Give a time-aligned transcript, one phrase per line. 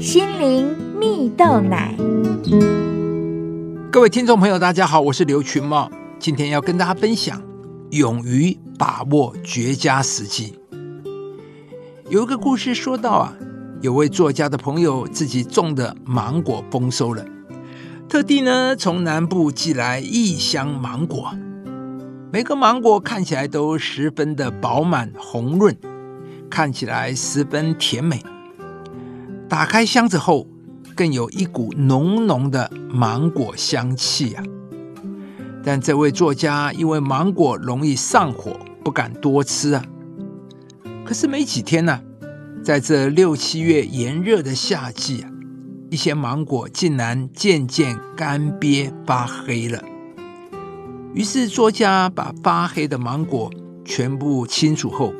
[0.00, 1.94] 心灵蜜豆奶。
[3.92, 7.42] 各位听众朋友，大家好，我是刘群茂，今天要跟大家分享
[7.90, 10.58] 勇于把握绝佳时机。
[12.08, 13.36] 有一个故事说到啊，
[13.82, 17.22] 有位作家的朋友自己种的芒果丰收了，
[18.08, 21.30] 特地呢从南部寄来一箱芒果，
[22.32, 25.76] 每个芒果看起来都十分的饱满红润，
[26.48, 28.22] 看起来十分甜美。
[29.50, 30.46] 打开箱子后，
[30.94, 34.44] 更有一股浓浓的芒果香气啊！
[35.64, 39.84] 但这位作家因为芒果容易上火，不敢多吃啊。
[41.04, 42.00] 可是没几天呢，
[42.62, 45.30] 在这六七月炎热的夏季啊，
[45.90, 49.82] 一些芒果竟然渐渐干瘪发黑了。
[51.12, 53.50] 于是作家把发黑的芒果
[53.84, 55.12] 全部清除后，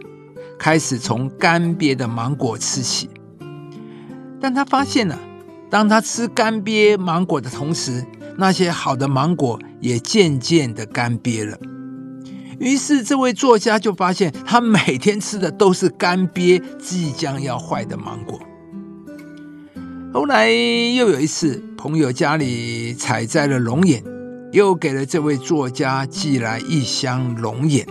[0.57, 3.10] 开始从干瘪的芒果吃起。
[4.41, 5.19] 但他发现了，
[5.69, 8.05] 当他吃干瘪芒果的同时，
[8.37, 11.59] 那些好的芒果也渐渐的干瘪了。
[12.59, 18.41] 于是，这位作家就发现，他每天吃的都是干瘪、即将要坏的芒果。
[20.13, 24.02] 后来又有一次，朋友家里采摘了龙眼，
[24.52, 27.87] 又给了这位作家寄来一箱龙眼。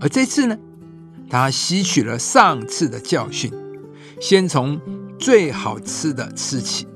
[0.00, 0.56] 而这次呢，
[1.28, 3.52] 他吸取了上次的教训，
[4.20, 4.80] 先从
[5.18, 6.86] 最好吃的吃起，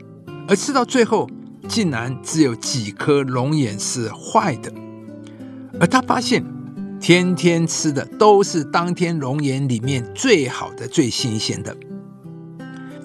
[0.47, 1.29] 而吃到最后，
[1.69, 4.73] 竟然只有几颗龙眼是坏的。
[5.81, 6.45] 而他发现。
[7.01, 11.75] 天天吃的都是当天龙眼里面最好的、最新鲜的。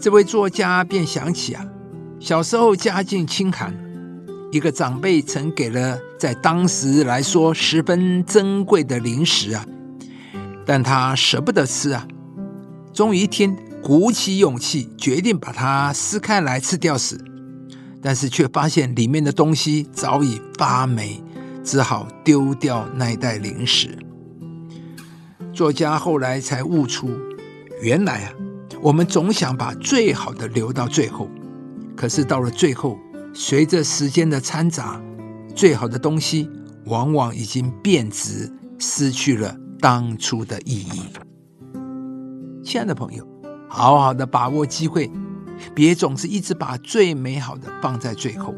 [0.01, 1.63] 这位作家便想起啊，
[2.19, 3.71] 小时候家境清寒，
[4.51, 9.63] 一个长辈曾给了在当时来说十分珍贵的零食啊，
[10.65, 12.07] 但他舍不得吃啊。
[12.91, 17.19] 终于一天，鼓起勇气决定把它撕开来吃掉时，
[18.01, 21.21] 但是却发现里面的东西早已发霉。
[21.65, 23.97] 只好丢掉那袋零食。
[25.53, 27.09] 作家后来才悟出，
[27.81, 28.33] 原来啊，
[28.81, 31.29] 我们总想把最好的留到最后，
[31.95, 32.99] 可是到了最后，
[33.33, 35.01] 随着时间的掺杂，
[35.55, 36.49] 最好的东西
[36.87, 41.01] 往往已经变质，失去了当初的意义。
[42.61, 43.25] 亲爱的朋友，
[43.75, 45.09] 好好的把握机会，
[45.73, 48.53] 别总是一直把最美好的放在最后。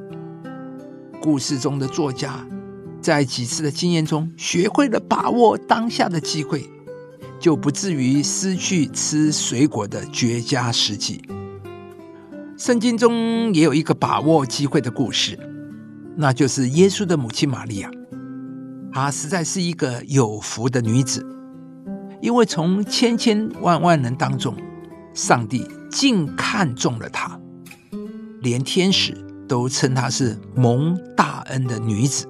[1.21, 2.45] 故事中的作家。
[2.99, 6.69] 在几次的经验中，学会了把握当下的机会，
[7.39, 11.21] 就不至于失去吃水果的绝佳时机。
[12.57, 15.39] 圣经中也有一个把握机会的故事，
[16.17, 17.89] 那就是耶稣的母亲玛利亚。
[18.91, 21.25] 她实在是一个有福的女子，
[22.21, 24.53] 因为从千千万万人当中，
[25.15, 27.39] 上帝竟看中了她，
[28.41, 29.13] 连天使
[29.47, 32.27] 都称她是蒙大恩的女子。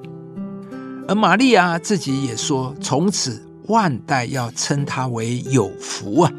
[1.07, 6.31] 而玛利亚自己也说：“从此万代要称她为有福啊！”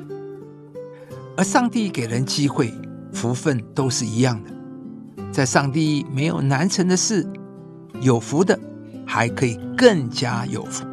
[1.36, 2.72] 而上帝给人机会，
[3.12, 4.50] 福分都是一样的。
[5.32, 7.26] 在上帝没有难成的事，
[8.00, 8.58] 有福的
[9.04, 10.86] 还可以更加有福。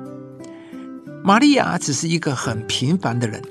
[1.24, 3.42] 玛利亚只是一个很平凡的人，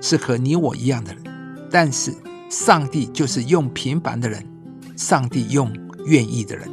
[0.00, 1.22] 是和你我一样的人，
[1.70, 2.14] 但是
[2.50, 4.44] 上帝就是用平凡的人，
[4.96, 5.70] 上帝用
[6.06, 6.68] 愿意的人。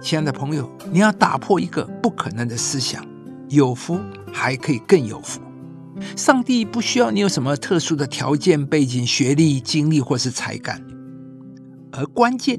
[0.00, 3.04] 亲爱的朋友，你要打破一个不可能的思想，
[3.48, 3.98] 有福
[4.32, 5.40] 还可以更有福。
[6.14, 10.80] 上帝不需要你有什么特殊的条件、背景、学历、经历或是才干，
[11.90, 12.58] 而关键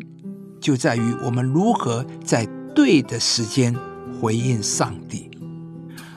[0.59, 3.75] 就在于我们如何在对的时间
[4.19, 5.29] 回应上帝，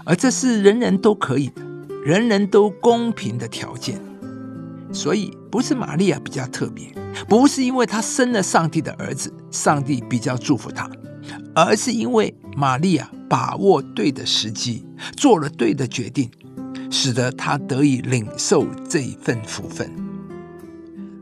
[0.05, 1.63] 而这是人人都可以的、
[2.03, 4.01] 人人都公平的条件。
[4.93, 6.93] 所以，不是玛利亚比较特别，
[7.29, 10.91] 不是因为她生了上帝的儿子，上帝比较祝福她。
[11.55, 14.85] 而是因为玛利亚把握对的时机，
[15.17, 16.31] 做了对的决定，
[16.91, 19.91] 使得她得以领受这一份福分。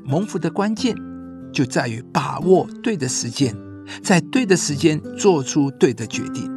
[0.04, 0.96] 蒙福的关键
[1.52, 3.54] 就在于把握对的时间，
[4.02, 6.50] 在对的时间做出对的决定。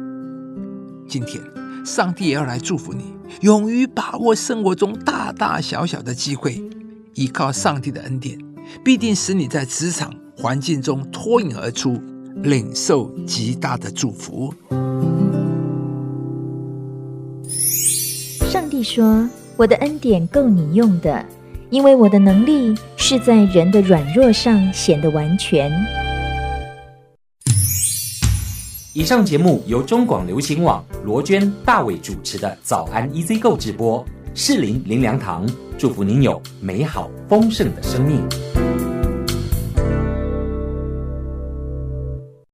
[1.06, 1.42] 今天，
[1.84, 6.62] 上帝也要来祝福你，勇于把握生活中大大小小的机会，
[7.14, 8.38] 依靠上帝的恩典，
[8.84, 12.00] 必定使你在职场环境中脱颖而出。
[12.36, 14.54] 领受极大的祝福。
[18.50, 21.22] 上帝说：“我的恩典够你用的，
[21.68, 25.70] 因为我的能力是在人的软弱上显得完全。”
[28.94, 34.02] 以上节目由中广流行网罗娟、大伟主持的《早安 EZ 购》直播，
[34.34, 35.46] 士林林良堂
[35.76, 38.81] 祝福您有美好丰盛的生命。